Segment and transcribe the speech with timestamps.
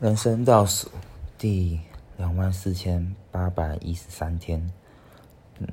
[0.00, 0.90] 人生倒数
[1.36, 1.78] 第
[2.16, 4.72] 两万四千八百一十三天，
[5.58, 5.68] 嗯，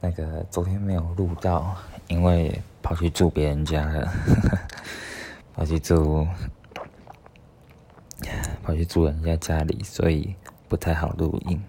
[0.00, 1.76] 那个昨天没有录到，
[2.08, 4.12] 因为跑去住别人家了，
[5.54, 6.26] 跑去住，
[8.64, 10.34] 跑去住人家家里，所以
[10.68, 11.62] 不太好录音。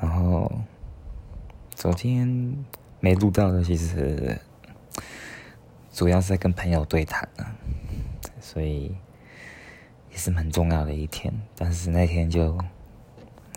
[0.00, 0.48] 然后
[1.74, 2.56] 昨天
[3.00, 4.38] 没录到的，其实
[5.92, 7.50] 主要是在跟朋友对谈啊，
[8.40, 8.94] 所以。
[10.14, 12.56] 也是蛮重要的一天，但是那天就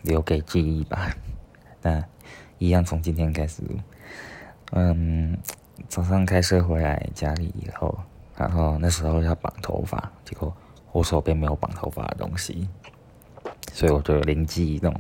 [0.02, 1.16] 留给记忆吧。
[1.84, 2.04] 那
[2.58, 3.62] 一样从今天开始，
[4.72, 5.38] 嗯，
[5.88, 7.96] 早上开车回来家里以后，
[8.36, 10.52] 然后那时候要绑头发，结果
[10.92, 12.68] 我手边没有绑头发的东西，
[13.72, 14.92] 所以我就灵机一动，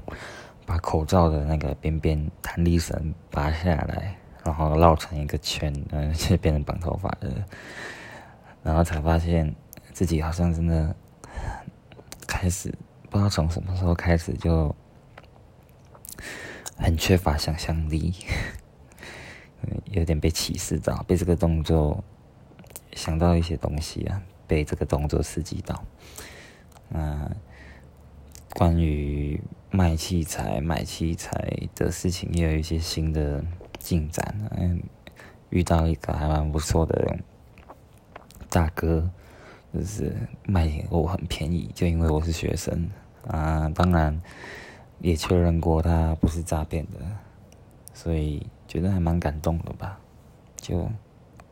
[0.63, 7.33] 把口罩的那个边边弹力绳拔下来，然后绕成一个圈，嗯，就 变成绑头发的，
[8.61, 9.55] 然后才发现
[9.91, 10.95] 自己好像真的。
[12.37, 12.71] 开始
[13.09, 14.75] 不知道从什么时候开始就
[16.77, 18.13] 很缺乏想象力，
[19.89, 22.03] 有点被启示到，被这个动作
[22.93, 25.83] 想到一些东西啊，被这个动作刺激到。
[26.91, 27.35] 嗯，
[28.51, 29.41] 关于
[29.71, 33.43] 卖器材、买器材的事情也有一些新的
[33.79, 34.47] 进展。
[34.51, 34.83] 嗯，
[35.49, 37.17] 遇到一个还蛮不错的
[38.47, 39.09] 大哥。
[39.73, 40.15] 就是
[40.45, 42.89] 卖我很便宜，就因为我是学生
[43.27, 44.19] 啊，当然
[44.99, 46.99] 也确认过他不是诈骗的，
[47.93, 49.99] 所以觉得还蛮感动的吧。
[50.55, 50.89] 就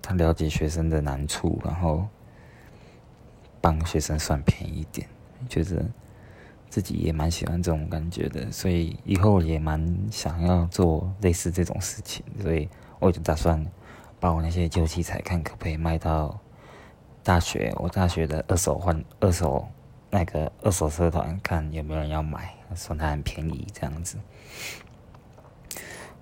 [0.01, 2.07] 他了解学生的难处，然后
[3.59, 5.07] 帮学生算便宜一点，
[5.49, 5.85] 觉得
[6.69, 12.67] 自己也蛮喜欢这种感觉的，所以以后也蛮想要做类似这种事情，所以
[12.99, 13.63] 我就打算
[14.19, 16.39] 把我那些旧器材看可不可以卖到。
[17.25, 19.67] 大学，我大学的二手换二手
[20.11, 24.19] 那个二手社团，看有没有人要买，说它很便宜这样子。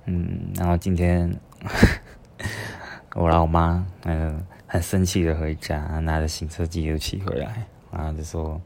[0.06, 1.38] 嗯，然后今天
[3.16, 8.62] 我老妈嗯很生气的回家，拿着新车机油漆回来，然后就说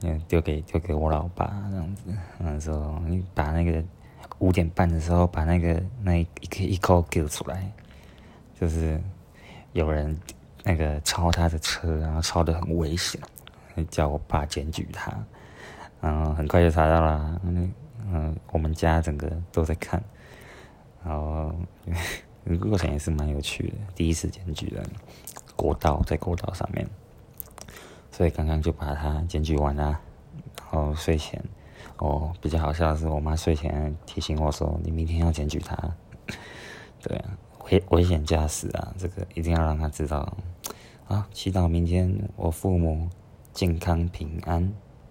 [0.00, 2.02] 嗯丢给丢给我老爸这样子，
[2.40, 3.80] 然后说你把那个
[4.40, 7.70] 五点半的时候把那个那一个一扣给出来，
[8.60, 9.00] 就是
[9.72, 10.18] 有人。
[10.64, 13.20] 那个超他的车，然后超的很危险，
[13.90, 15.12] 叫我爸检举他，
[16.02, 20.02] 嗯，很快就查到了，嗯，我们家整个都在看，
[21.04, 21.52] 然后
[22.60, 24.84] 过程也是蛮有趣的，第一次检举的
[25.56, 26.86] 国道在国道上面，
[28.10, 31.42] 所以刚刚就把他检举完了，然后睡前，
[31.98, 35.76] 哦，比较好笑的是，我妈睡前提醒我说，你明天要检举他，
[37.02, 37.30] 对啊。
[37.90, 40.36] 危险驾驶啊，这个一定要让他知道
[41.06, 41.28] 啊！
[41.32, 43.08] 祈祷明天我父母
[43.52, 44.72] 健康平安。